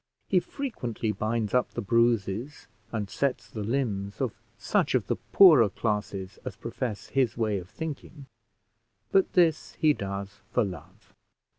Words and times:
He 0.27 0.39
frequently 0.39 1.11
binds 1.11 1.53
up 1.53 1.73
the 1.73 1.79
bruises 1.83 2.65
and 2.91 3.07
sets 3.07 3.47
the 3.47 3.61
limbs 3.61 4.19
of 4.19 4.33
such 4.57 4.95
of 4.95 5.05
the 5.05 5.17
poorer 5.31 5.69
classes 5.69 6.39
as 6.43 6.55
profess 6.55 7.09
his 7.09 7.37
way 7.37 7.59
of 7.59 7.69
thinking, 7.69 8.25
but 9.11 9.33
this 9.33 9.73
he 9.73 9.93
does 9.93 10.39
for 10.49 10.63
love. 10.63 11.13